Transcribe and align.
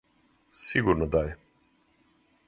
Сигурно 0.61 1.07
да 1.15 1.21
је! 1.27 1.35